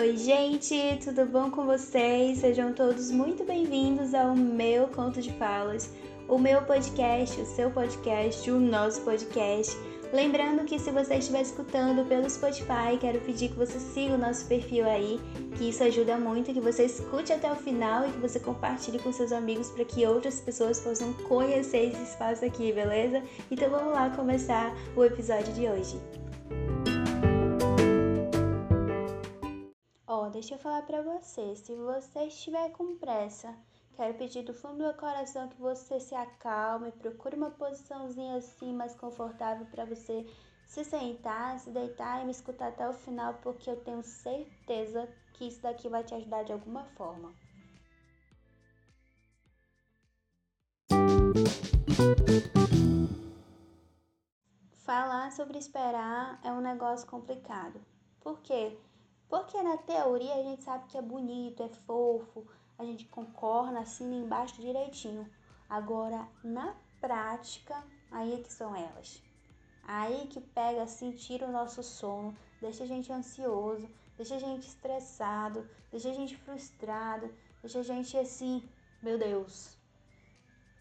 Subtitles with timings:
[0.00, 2.38] Oi, gente, tudo bom com vocês?
[2.38, 5.92] Sejam todos muito bem-vindos ao meu Conto de Falas,
[6.26, 9.76] o meu podcast, o seu podcast, o nosso podcast.
[10.10, 14.46] Lembrando que se você estiver escutando pelo Spotify, quero pedir que você siga o nosso
[14.46, 15.20] perfil aí,
[15.58, 19.12] que isso ajuda muito, que você escute até o final e que você compartilhe com
[19.12, 23.22] seus amigos para que outras pessoas possam conhecer esse espaço aqui, beleza?
[23.50, 26.19] Então vamos lá começar o episódio de hoje.
[30.30, 33.52] Oh, deixa eu falar para você, se você estiver com pressa,
[33.96, 38.72] Quero pedir do fundo do meu coração que você se acalme, procure uma posiçãozinha assim
[38.72, 40.24] mais confortável para você
[40.68, 45.48] se sentar, se deitar e me escutar até o final, porque eu tenho certeza que
[45.48, 47.34] isso daqui vai te ajudar de alguma forma.
[54.84, 57.80] Falar sobre esperar é um negócio complicado.
[58.20, 58.78] Por quê?
[59.30, 62.44] Porque na teoria a gente sabe que é bonito, é fofo,
[62.76, 65.30] a gente concorda, assina embaixo direitinho.
[65.68, 69.22] Agora, na prática, aí é que são elas.
[69.84, 74.66] Aí que pega assim, tira o nosso sono, deixa a gente ansioso, deixa a gente
[74.66, 78.68] estressado, deixa a gente frustrado, deixa a gente assim,
[79.00, 79.78] meu Deus.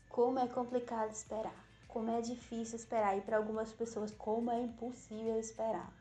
[0.09, 5.39] Como é complicado esperar, como é difícil esperar e para algumas pessoas como é impossível
[5.39, 5.98] esperar.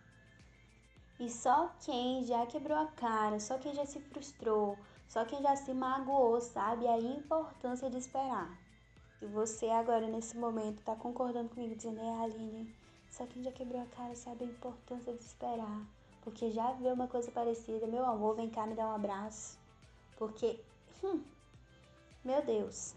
[1.21, 5.57] E só quem já quebrou a cara, só quem já se frustrou, só quem já
[5.57, 8.57] se magoou sabe a importância de esperar.
[9.21, 12.73] E você agora, nesse momento, está concordando comigo, dizendo, é Aline,
[13.11, 15.85] só quem já quebrou a cara sabe a importância de esperar.
[16.23, 19.59] Porque já viu uma coisa parecida, meu amor, vem cá me dar um abraço.
[20.17, 20.61] Porque,
[21.03, 21.23] hum,
[22.25, 22.95] meu Deus.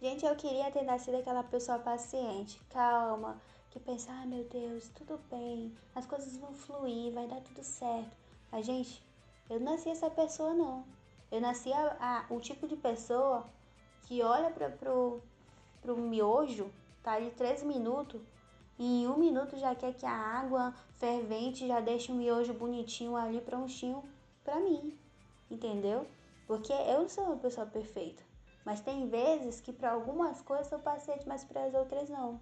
[0.00, 3.36] Gente, eu queria ter nascido aquela pessoa paciente, calma,
[3.70, 8.16] que pensa, ah, meu Deus, tudo bem, as coisas vão fluir, vai dar tudo certo.
[8.50, 9.02] Mas, gente,
[9.50, 10.84] eu nasci essa pessoa, não.
[11.30, 13.46] Eu nasci a, a, o tipo de pessoa
[14.02, 15.22] que olha para pro,
[15.82, 16.70] pro miojo,
[17.02, 18.20] tá ali três minutos,
[18.78, 23.16] e em um minuto já quer que a água fervente já deixe o miojo bonitinho
[23.16, 24.02] ali prontinho
[24.44, 24.96] para mim,
[25.50, 26.06] entendeu?
[26.46, 28.22] Porque eu não sou uma pessoa perfeita,
[28.64, 32.40] mas tem vezes que para algumas coisas eu passei mas para as outras não.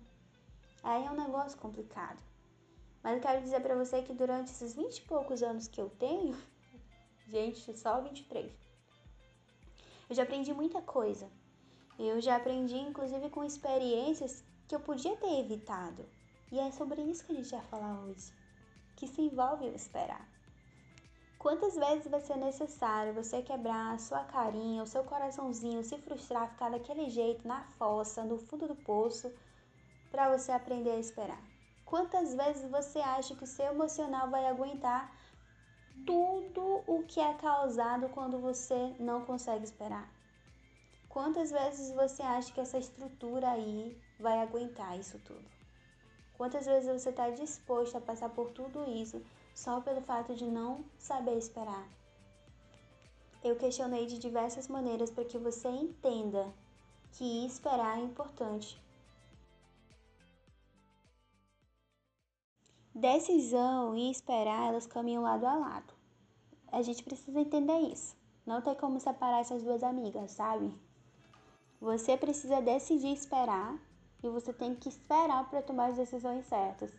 [0.83, 2.23] Aí é um negócio complicado.
[3.03, 5.89] Mas eu quero dizer para você que durante esses 20 e poucos anos que eu
[5.91, 6.37] tenho,
[7.29, 8.53] gente, só 23,
[10.09, 11.29] eu já aprendi muita coisa.
[11.99, 16.05] Eu já aprendi, inclusive, com experiências que eu podia ter evitado.
[16.53, 18.33] E é sobre isso que a gente vai falar hoje,
[18.95, 20.29] que se envolve o esperar.
[21.39, 26.51] Quantas vezes vai ser necessário você quebrar a sua carinha, o seu coraçãozinho, se frustrar,
[26.51, 29.33] ficar daquele jeito na fossa, no fundo do poço,
[30.17, 31.43] para você aprender a esperar?
[31.85, 35.15] Quantas vezes você acha que o seu emocional vai aguentar
[36.07, 40.11] tudo o que é causado quando você não consegue esperar.
[41.07, 45.45] Quantas vezes você acha que essa estrutura aí vai aguentar isso tudo?
[46.39, 49.23] Quantas vezes você está disposto a passar por tudo isso
[49.55, 51.87] só pelo fato de não saber esperar?
[53.45, 56.55] Eu questionei de diversas maneiras para que você entenda
[57.13, 58.81] que esperar é importante
[62.99, 65.93] Decisão e esperar, elas caminham lado a lado.
[66.73, 68.17] A gente precisa entender isso.
[68.47, 70.73] Não tem como separar essas duas amigas, sabe?
[71.79, 73.79] Você precisa decidir esperar
[74.25, 76.91] e você tem que esperar para tomar as decisões certas.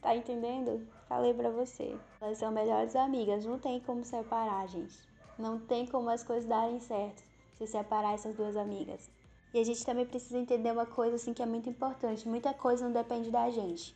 [0.00, 0.88] Tá entendendo?
[1.10, 1.94] Falei para você.
[2.22, 4.98] Elas são melhores amigas, não tem como separar, gente.
[5.38, 7.22] Não tem como as coisas darem certo
[7.58, 9.10] se separar essas duas amigas.
[9.52, 12.26] E a gente também precisa entender uma coisa assim que é muito importante.
[12.26, 13.94] Muita coisa não depende da gente.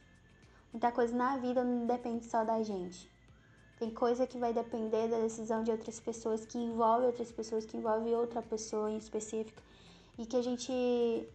[0.73, 3.11] Muita coisa na vida não depende só da gente.
[3.79, 7.77] Tem coisa que vai depender da decisão de outras pessoas, que envolve outras pessoas, que
[7.77, 9.63] envolve outra pessoa em específico
[10.19, 10.73] e que a gente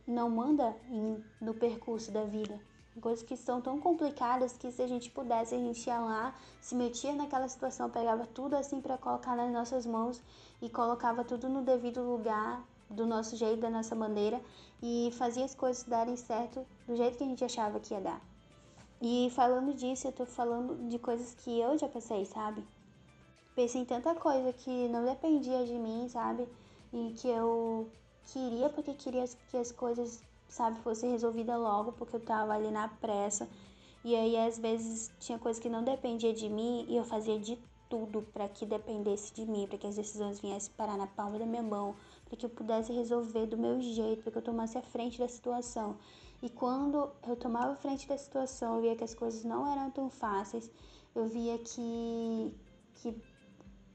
[0.05, 2.59] não manda em, no percurso da vida.
[3.01, 6.75] Coisas que são tão complicadas que se a gente pudesse, a gente ia lá, se
[6.75, 10.21] metia naquela situação, pegava tudo assim para colocar nas nossas mãos
[10.61, 14.39] e colocava tudo no devido lugar, do nosso jeito, da nossa maneira
[14.81, 18.32] e fazia as coisas darem certo do jeito que a gente achava que ia dar.
[19.05, 22.63] E falando disso, eu tô falando de coisas que eu já passei, sabe?
[23.53, 26.47] Pensei em tanta coisa que não dependia de mim, sabe?
[26.93, 27.91] E que eu
[28.27, 32.87] queria porque queria que as coisas, sabe, fossem resolvidas logo, porque eu tava ali na
[32.87, 33.45] pressa.
[34.05, 37.59] E aí, às vezes, tinha coisa que não dependia de mim e eu fazia de
[37.89, 41.45] tudo para que dependesse de mim, para que as decisões viessem parar na palma da
[41.45, 44.81] minha mão, para que eu pudesse resolver do meu jeito, para que eu tomasse a
[44.81, 45.97] frente da situação.
[46.43, 50.09] E quando eu tomava frente da situação, eu via que as coisas não eram tão
[50.09, 50.69] fáceis,
[51.15, 52.53] eu via que,
[52.95, 53.15] que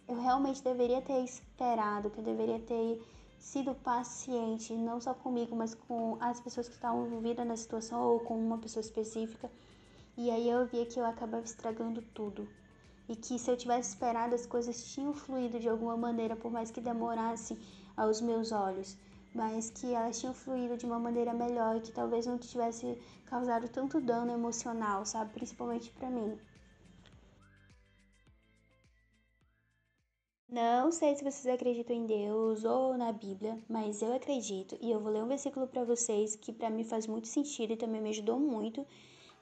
[0.09, 3.06] eu realmente deveria ter esperado, que eu deveria ter
[3.39, 8.21] sido paciente, não só comigo, mas com as pessoas que estavam envolvidas na situação ou
[8.21, 9.50] com uma pessoa específica.
[10.17, 12.49] E aí eu via que eu acabava estragando tudo.
[13.11, 16.71] E que se eu tivesse esperado, as coisas tinham fluído de alguma maneira, por mais
[16.71, 17.59] que demorasse
[17.95, 18.97] aos meus olhos.
[19.35, 23.69] Mas que elas tinham fluído de uma maneira melhor e que talvez não tivesse causado
[23.69, 25.33] tanto dano emocional, sabe?
[25.33, 26.39] Principalmente para mim.
[30.51, 34.99] Não sei se vocês acreditam em Deus ou na Bíblia, mas eu acredito e eu
[34.99, 38.09] vou ler um versículo para vocês que para mim faz muito sentido e também me
[38.09, 38.87] ajudou muito,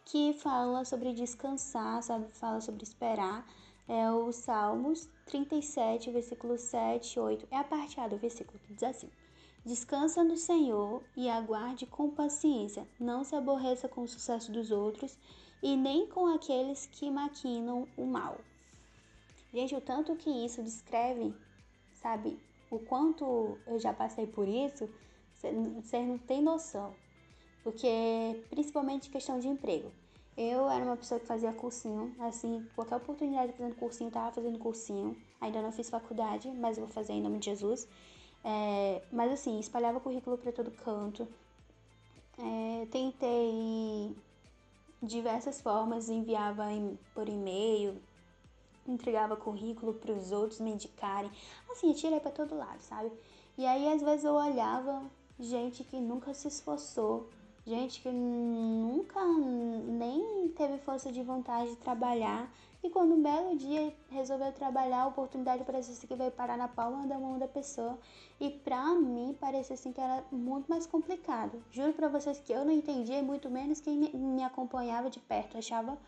[0.04, 2.26] que fala sobre descansar, sabe?
[2.32, 3.46] Fala sobre esperar.
[3.86, 7.46] É o Salmos 37, versículo 7 e 8.
[7.52, 9.08] É a parte A do versículo que diz assim:
[9.66, 12.86] Descansa no Senhor e aguarde com paciência.
[13.00, 15.18] Não se aborreça com o sucesso dos outros
[15.60, 18.38] e nem com aqueles que maquinam o mal.
[19.52, 21.34] Gente, o tanto que isso descreve,
[21.94, 22.38] sabe,
[22.70, 24.88] o quanto eu já passei por isso,
[25.34, 26.94] você não tem noção.
[27.64, 29.90] Porque, principalmente questão de emprego.
[30.36, 34.60] Eu era uma pessoa que fazia cursinho, assim, qualquer oportunidade de fazendo cursinho, tava fazendo
[34.60, 35.16] cursinho.
[35.40, 37.88] Ainda não fiz faculdade, mas vou fazer em nome de Jesus.
[38.48, 41.26] É, mas assim, espalhava currículo para todo canto.
[42.38, 44.14] É, tentei
[45.02, 48.00] diversas formas, enviava em, por e-mail,
[48.86, 51.28] entregava currículo para os outros me indicarem.
[51.68, 53.10] Assim, tirei para todo lado, sabe?
[53.58, 55.02] E aí às vezes eu olhava
[55.40, 57.28] gente que nunca se esforçou,
[57.66, 62.48] gente que nunca nem teve força de vontade de trabalhar
[62.86, 66.68] e quando um belo dia resolveu trabalhar, a oportunidade parecia assim que veio parar na
[66.68, 67.98] palma da mão da pessoa.
[68.40, 71.62] E pra mim parecia assim que era muito mais complicado.
[71.70, 75.98] Juro para vocês que eu não entendia, muito menos quem me acompanhava de perto achava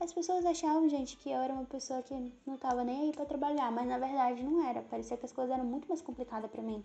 [0.00, 3.24] as pessoas achavam, gente, que eu era uma pessoa que não tava nem aí para
[3.24, 4.82] trabalhar, mas na verdade não era.
[4.82, 6.84] Parecia que as coisas eram muito mais complicadas para mim.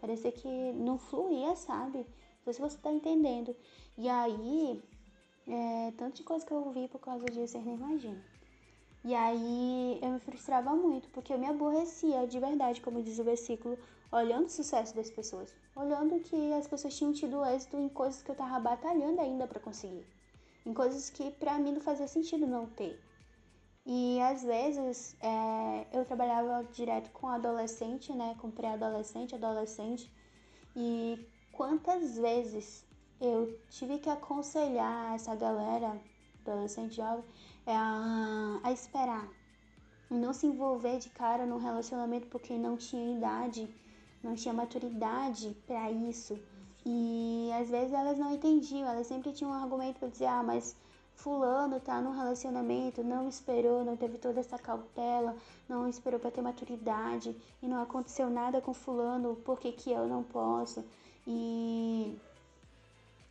[0.00, 1.98] Parecia que não fluía, sabe?
[1.98, 3.54] Não sei se você tá entendendo.
[3.98, 4.82] E aí,
[5.46, 8.22] é, tanto de coisa que eu ouvi por causa disso, vocês nem imaginam.
[9.06, 13.22] E aí eu me frustrava muito, porque eu me aborrecia de verdade, como diz o
[13.22, 13.78] versículo,
[14.10, 18.32] olhando o sucesso das pessoas, olhando que as pessoas tinham tido êxito em coisas que
[18.32, 20.04] eu tava batalhando ainda para conseguir.
[20.66, 23.00] Em coisas que para mim não fazia sentido não ter.
[23.86, 30.10] E às vezes é, eu trabalhava direto com adolescente, né, com pré-adolescente, adolescente,
[30.74, 32.84] e quantas vezes
[33.20, 35.96] eu tive que aconselhar essa galera,
[36.44, 37.24] adolescente jovem,
[37.72, 39.28] a, a esperar,
[40.10, 43.68] não se envolver de cara num relacionamento porque não tinha idade,
[44.22, 46.38] não tinha maturidade para isso
[46.88, 50.76] e às vezes elas não entendiam, elas sempre tinham um argumento para dizer: ah, mas
[51.16, 55.36] Fulano tá num relacionamento, não esperou, não teve toda essa cautela,
[55.68, 60.06] não esperou para ter maturidade e não aconteceu nada com Fulano, por que, que eu
[60.06, 60.84] não posso?
[61.26, 62.16] E,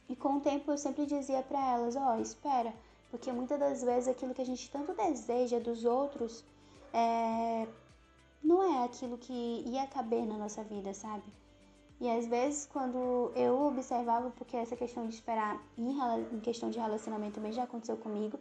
[0.09, 2.73] e com o tempo eu sempre dizia para elas: ó, oh, espera,
[3.15, 6.43] porque muitas das vezes aquilo que a gente tanto deseja dos outros
[6.91, 7.65] é,
[8.43, 11.23] não é aquilo que ia caber na nossa vida, sabe?
[12.01, 15.91] E às vezes, quando eu observava, porque essa questão de esperar em,
[16.33, 18.37] em questão de relacionamento também já aconteceu comigo,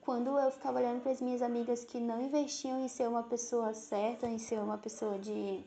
[0.00, 3.74] quando eu ficava olhando para as minhas amigas que não investiam em ser uma pessoa
[3.74, 5.62] certa, em ser uma pessoa de,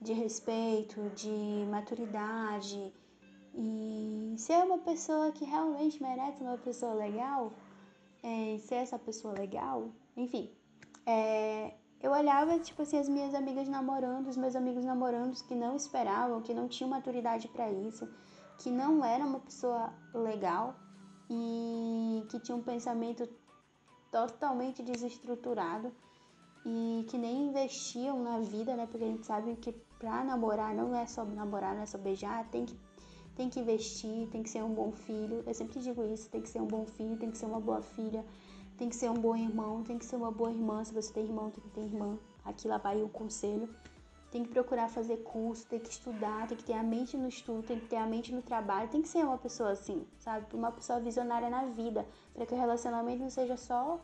[0.00, 2.90] de respeito, de maturidade,
[3.54, 7.52] e ser uma pessoa que realmente merece uma pessoa legal,
[8.26, 10.50] é, ser essa pessoa legal, enfim,
[11.06, 15.76] é, eu olhava, tipo assim, as minhas amigas namorando, os meus amigos namorando que não
[15.76, 18.08] esperavam, que não tinham maturidade para isso,
[18.58, 20.74] que não era uma pessoa legal
[21.30, 23.28] e que tinha um pensamento
[24.10, 25.92] totalmente desestruturado
[26.64, 28.86] e que nem investiam na vida, né?
[28.86, 32.48] Porque a gente sabe que pra namorar não é só namorar, não é só beijar,
[32.50, 32.76] tem que,
[33.36, 35.44] tem que investir, tem que ser um bom filho.
[35.46, 37.82] Eu sempre digo isso, tem que ser um bom filho, tem que ser uma boa
[37.82, 38.24] filha
[38.76, 40.84] tem que ser um bom irmão, tem que ser uma boa irmã.
[40.84, 42.18] Se você tem irmão, tem que ter irmã.
[42.44, 43.68] Aqui lá vai o conselho.
[44.30, 47.62] Tem que procurar fazer curso, tem que estudar, tem que ter a mente no estudo,
[47.62, 48.88] tem que ter a mente no trabalho.
[48.88, 50.46] Tem que ser uma pessoa assim, sabe?
[50.52, 53.98] Uma pessoa visionária na vida, para que o relacionamento não seja só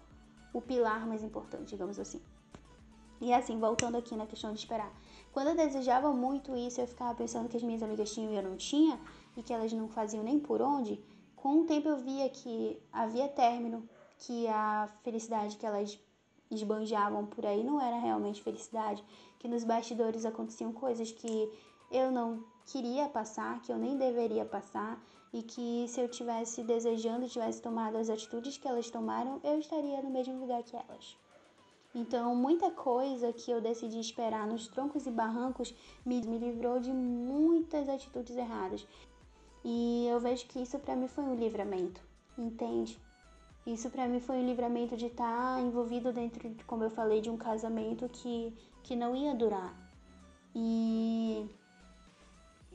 [0.52, 2.20] o pilar mais importante, digamos assim.
[3.20, 4.92] E assim, voltando aqui na questão de esperar.
[5.32, 8.42] Quando eu desejava muito isso, eu ficava pensando que as minhas amigas tinham e eu
[8.42, 8.98] não tinha,
[9.36, 11.02] e que elas não faziam nem por onde.
[11.36, 15.98] Com o tempo eu via que havia término, que a felicidade que elas
[16.50, 19.04] esbanjavam por aí não era realmente felicidade,
[19.38, 21.50] que nos bastidores aconteciam coisas que
[21.90, 27.28] eu não queria passar, que eu nem deveria passar e que se eu tivesse desejando,
[27.28, 31.16] tivesse tomado as atitudes que elas tomaram, eu estaria no mesmo lugar que elas.
[31.94, 35.74] Então, muita coisa que eu decidi esperar nos troncos e barrancos
[36.04, 38.86] me, me livrou de muitas atitudes erradas.
[39.64, 42.00] E eu vejo que isso para mim foi um livramento,
[42.36, 42.98] entende?
[43.64, 47.30] Isso para mim foi um livramento de estar tá envolvido dentro, como eu falei, de
[47.30, 48.52] um casamento que,
[48.82, 49.72] que não ia durar.
[50.54, 51.48] E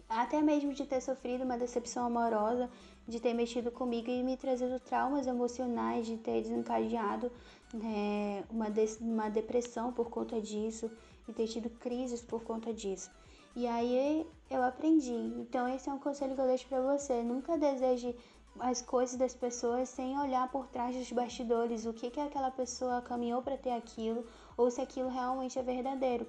[0.07, 2.69] até mesmo de ter sofrido uma decepção amorosa,
[3.05, 7.31] de ter mexido comigo e me trazido traumas emocionais, de ter desencadeado
[7.73, 10.89] né, uma, de uma depressão por conta disso
[11.27, 13.11] e ter tido crises por conta disso.
[13.57, 15.15] E aí eu aprendi.
[15.41, 17.23] Então esse é um conselho que eu deixo para você.
[17.23, 18.15] Nunca deseje
[18.59, 23.01] as coisas das pessoas sem olhar por trás dos bastidores, o que que aquela pessoa
[23.01, 26.27] caminhou para ter aquilo ou se aquilo realmente é verdadeiro.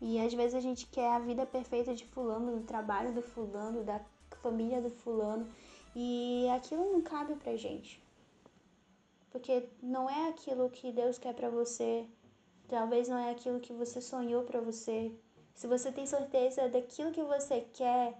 [0.00, 3.84] E às vezes a gente quer a vida perfeita de fulano, do trabalho do fulano,
[3.84, 4.00] da
[4.42, 5.46] família do fulano,
[5.94, 8.02] e aquilo não cabe pra gente.
[9.30, 12.04] Porque não é aquilo que Deus quer para você.
[12.66, 15.12] Talvez não é aquilo que você sonhou para você.
[15.58, 18.16] Se você tem certeza daquilo que você quer,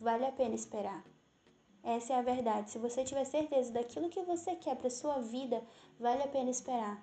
[0.00, 1.04] vale a pena esperar.
[1.84, 2.68] Essa é a verdade.
[2.68, 5.62] Se você tiver certeza daquilo que você quer para sua vida,
[6.00, 7.00] vale a pena esperar.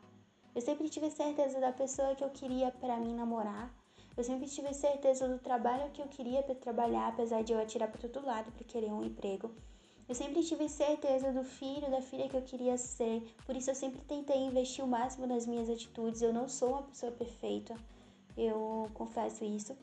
[0.53, 3.73] Eu sempre tive certeza da pessoa que eu queria para mim namorar.
[4.17, 7.89] Eu sempre tive certeza do trabalho que eu queria para trabalhar, apesar de eu atirar
[7.89, 9.55] para todo lado para querer um emprego.
[10.09, 13.23] Eu sempre tive certeza do filho, da filha que eu queria ser.
[13.45, 16.21] Por isso eu sempre tentei investir o máximo nas minhas atitudes.
[16.21, 17.73] Eu não sou uma pessoa perfeita.
[18.37, 19.75] Eu confesso isso.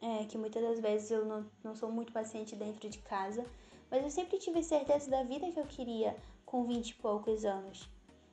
[0.00, 3.44] É, que muitas das vezes eu não, não sou muito paciente dentro de casa.
[3.90, 6.16] Mas eu sempre tive certeza da vida que eu queria
[6.46, 7.88] com 20 e poucos anos.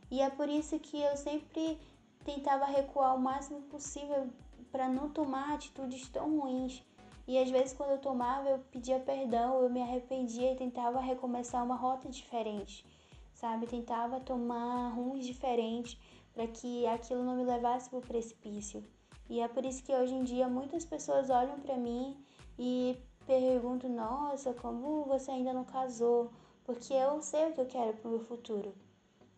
[0.09, 1.77] E é por isso que eu sempre
[2.23, 4.29] tentava recuar o máximo possível
[4.71, 6.83] para não tomar atitudes tão ruins.
[7.27, 11.63] E às vezes quando eu tomava, eu pedia perdão, eu me arrependia e tentava recomeçar
[11.63, 12.85] uma rota diferente,
[13.33, 13.67] sabe?
[13.67, 15.97] Tentava tomar rumos diferentes
[16.33, 18.83] para que aquilo não me levasse para o precipício.
[19.29, 22.17] E é por isso que hoje em dia muitas pessoas olham para mim
[22.57, 26.31] e pergunto, nossa, como você ainda não casou?
[26.63, 28.73] Porque eu sei o que eu quero pro meu futuro.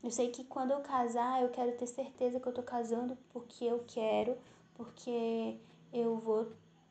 [0.01, 3.65] Eu sei que quando eu casar, eu quero ter certeza que eu tô casando porque
[3.65, 4.37] eu quero,
[4.75, 5.59] porque
[5.91, 6.43] eu vou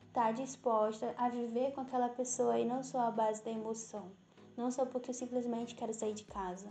[0.09, 4.13] estar tá disposta a viver com aquela pessoa e não só à base da emoção.
[4.57, 6.69] Não só porque eu simplesmente quero sair de casa.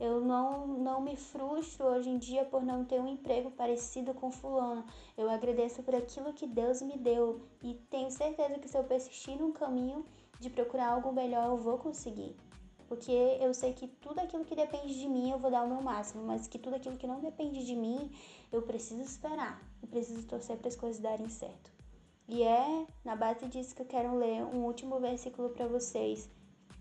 [0.00, 4.30] Eu não, não me frustro hoje em dia por não ter um emprego parecido com
[4.32, 4.82] fulano.
[5.14, 9.38] Eu agradeço por aquilo que Deus me deu e tenho certeza que se eu persistir
[9.38, 10.06] num caminho
[10.40, 12.34] de procurar algo melhor, eu vou conseguir.
[12.88, 15.82] Porque eu sei que tudo aquilo que depende de mim eu vou dar o meu
[15.82, 18.10] máximo, mas que tudo aquilo que não depende de mim,
[18.50, 19.62] eu preciso esperar.
[19.82, 21.70] Eu preciso torcer para as coisas darem certo.
[22.26, 26.30] E é na base disso que eu quero ler um último versículo para vocês.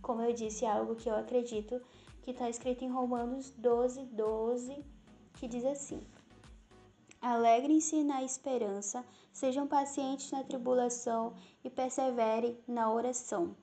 [0.02, 1.82] Como eu disse, é algo que eu acredito
[2.22, 4.84] que está escrito em Romanos 12, 12,
[5.34, 6.02] que diz assim:
[7.22, 11.34] Alegrem-se na esperança, sejam pacientes na tribulação
[11.64, 13.56] e perseverem na oração.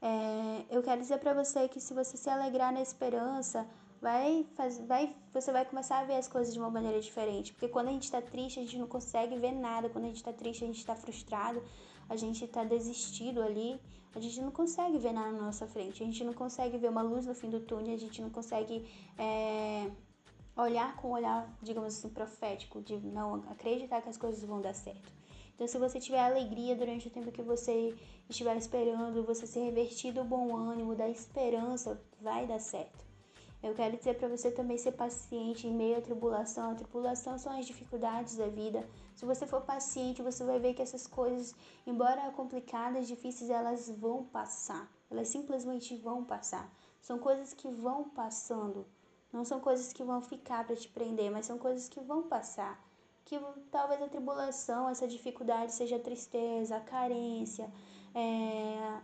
[0.00, 3.66] É, eu quero dizer para você que se você se alegrar na esperança,
[4.00, 7.52] vai, faz, vai, você vai começar a ver as coisas de uma maneira diferente.
[7.52, 9.88] Porque quando a gente está triste, a gente não consegue ver nada.
[9.88, 11.62] Quando a gente está triste, a gente está frustrado,
[12.08, 13.80] a gente está desistido ali.
[14.14, 16.02] A gente não consegue ver nada na nossa frente.
[16.02, 17.94] A gente não consegue ver uma luz no fim do túnel.
[17.94, 18.86] A gente não consegue
[19.18, 19.90] é,
[20.56, 24.74] olhar com um olhar, digamos assim, profético, de não acreditar que as coisas vão dar
[24.74, 25.10] certo.
[25.54, 27.94] Então, se você tiver alegria durante o tempo que você
[28.28, 33.11] estiver esperando, você ser revertido o bom ânimo, da esperança, vai dar certo.
[33.62, 36.72] Eu quero dizer para você também ser paciente em meio à tribulação.
[36.72, 38.84] A tribulação são as dificuldades da vida.
[39.14, 41.54] Se você for paciente, você vai ver que essas coisas,
[41.86, 44.90] embora complicadas, difíceis, elas vão passar.
[45.08, 46.68] Elas simplesmente vão passar.
[47.00, 48.84] São coisas que vão passando.
[49.32, 52.84] Não são coisas que vão ficar para te prender, mas são coisas que vão passar.
[53.24, 53.38] Que
[53.70, 57.70] talvez a tribulação, essa dificuldade seja a tristeza, a carência,
[58.12, 58.98] é...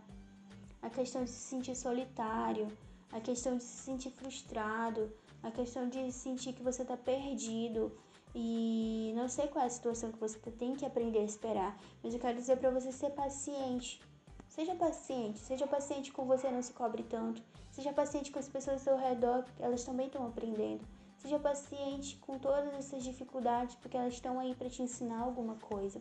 [0.81, 2.67] a questão de se sentir solitário
[3.11, 5.11] a questão de se sentir frustrado,
[5.41, 7.91] a questão de sentir que você está perdido
[8.35, 12.13] e não sei qual é a situação que você tem que aprender a esperar, mas
[12.13, 14.01] eu quero dizer para você ser paciente.
[14.47, 17.41] Seja paciente, seja paciente com você, não se cobre tanto.
[17.71, 20.85] Seja paciente com as pessoas ao seu redor, elas também estão aprendendo.
[21.17, 25.99] Seja paciente com todas essas dificuldades, porque elas estão aí para te ensinar alguma coisa.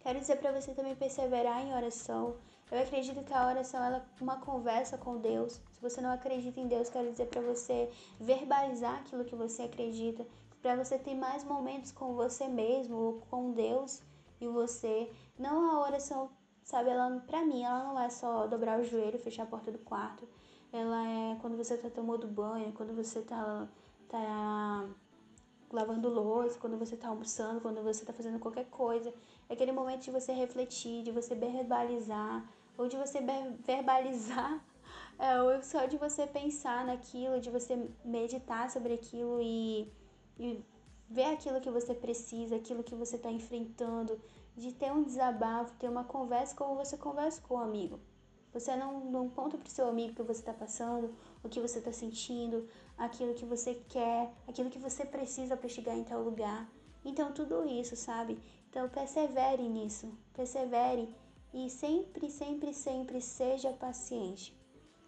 [0.00, 2.36] Quero dizer para você também perseverar em oração,
[2.70, 5.60] eu acredito que a oração é uma conversa com Deus.
[5.80, 10.26] Se você não acredita em Deus, quero dizer para você verbalizar aquilo que você acredita,
[10.60, 14.02] para você ter mais momentos com você mesmo ou com Deus
[14.42, 15.10] e você.
[15.38, 16.28] Não a oração,
[16.62, 19.78] sabe, ela para mim, ela não é só dobrar o joelho, fechar a porta do
[19.78, 20.28] quarto.
[20.70, 23.66] Ela é quando você tá tomando banho, quando você tá
[24.06, 24.86] tá
[25.72, 29.14] lavando louça, quando você está almoçando, quando você está fazendo qualquer coisa.
[29.48, 32.46] É aquele momento de você refletir, de você verbalizar,
[32.76, 33.18] ou de você
[33.64, 34.62] verbalizar,
[35.42, 39.92] ou só de você pensar naquilo, de você meditar sobre aquilo e,
[40.38, 40.64] e
[41.10, 44.18] ver aquilo que você precisa, aquilo que você está enfrentando,
[44.56, 48.00] de ter um desabafo, ter uma conversa como você conversa com um amigo.
[48.52, 51.78] Você não, não conta pro seu amigo o que você está passando, o que você
[51.78, 56.68] está sentindo, aquilo que você quer, aquilo que você precisa para chegar em tal lugar.
[57.04, 58.38] Então, tudo isso, sabe?
[58.68, 61.14] Então, persevere nisso, persevere
[61.52, 64.58] e sempre, sempre, sempre seja paciente.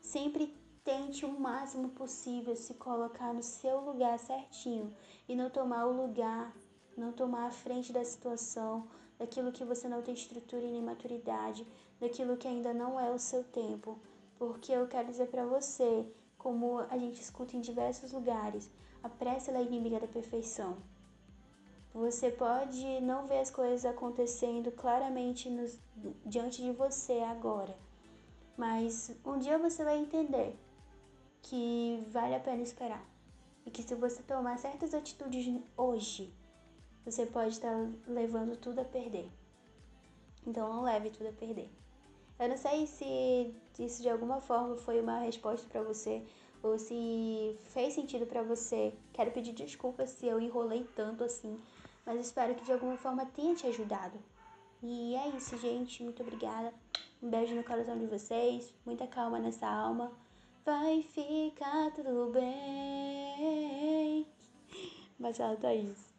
[0.03, 0.55] Sempre
[0.85, 4.95] tente o máximo possível se colocar no seu lugar certinho
[5.29, 6.55] e não tomar o lugar,
[6.97, 11.67] não tomar a frente da situação, daquilo que você não tem estrutura e nem maturidade,
[12.01, 13.99] daquilo que ainda não é o seu tempo.
[14.37, 16.05] Porque eu quero dizer para você,
[16.37, 18.69] como a gente escuta em diversos lugares,
[19.03, 20.77] a pressa é inimiga da perfeição.
[21.95, 25.79] Você pode não ver as coisas acontecendo claramente nos,
[26.27, 27.77] diante de você agora,
[28.57, 30.57] mas um dia você vai entender
[31.43, 33.05] que vale a pena esperar.
[33.65, 36.33] E que se você tomar certas atitudes hoje,
[37.05, 37.75] você pode estar
[38.07, 39.29] levando tudo a perder.
[40.47, 41.71] Então não leve tudo a perder.
[42.39, 46.25] Eu não sei se isso de alguma forma foi uma resposta para você
[46.63, 48.95] ou se fez sentido para você.
[49.13, 51.61] Quero pedir desculpas se eu enrolei tanto assim,
[52.05, 54.19] mas espero que de alguma forma tenha te ajudado.
[54.83, 56.03] E é isso, gente.
[56.03, 56.73] Muito obrigada.
[57.23, 58.75] Um beijo no coração de vocês.
[58.85, 60.11] Muita calma nessa alma.
[60.65, 64.27] Vai ficar tudo bem.
[65.21, 66.12] Mas ela tá isso.